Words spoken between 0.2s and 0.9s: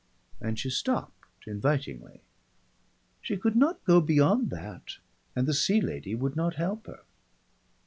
And she